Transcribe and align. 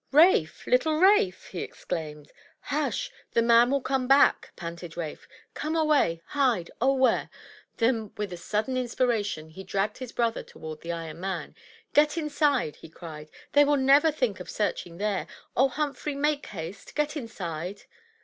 "Rafe! 0.11 0.65
little 0.65 0.99
Rafe!" 0.99 1.49
he 1.49 1.59
exclaimed. 1.59 2.31
"Hush! 2.61 3.11
The 3.33 3.43
man 3.43 3.69
will 3.69 3.81
come 3.81 4.07
back," 4.07 4.51
panted 4.55 4.97
Rafe. 4.97 5.27
"Come 5.53 5.75
away— 5.75 6.23
hide— 6.25 6.71
oh, 6.81 6.95
where?" 6.95 7.29
Then 7.77 8.11
with 8.17 8.33
a 8.33 8.37
sudden 8.37 8.77
inspiration 8.77 9.49
he 9.49 9.63
dragged 9.63 9.99
his 9.99 10.11
brother 10.11 10.41
toward 10.41 10.81
the 10.81 10.91
iron 10.91 11.19
man. 11.19 11.53
"Get 11.93 12.17
inside," 12.17 12.77
he 12.77 12.89
cried. 12.89 13.29
"They 13.53 13.63
will 13.63 13.77
never 13.77 14.09
think 14.11 14.39
of 14.39 14.49
searching 14.49 14.97
there! 14.97 15.27
Oh, 15.55 15.67
Humphrey— 15.69 16.15
make 16.15 16.47
haste! 16.47 16.95
Get 16.95 17.15
inside!" 17.15 17.83